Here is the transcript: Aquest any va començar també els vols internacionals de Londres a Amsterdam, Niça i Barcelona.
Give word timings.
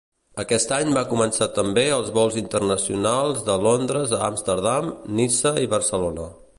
Aquest 0.43 0.71
any 0.77 0.93
va 0.95 1.03
començar 1.11 1.47
també 1.57 1.83
els 1.99 2.09
vols 2.17 2.39
internacionals 2.43 3.45
de 3.51 3.61
Londres 3.67 4.19
a 4.19 4.23
Amsterdam, 4.33 4.93
Niça 5.21 5.57
i 5.67 5.75
Barcelona. 5.77 6.31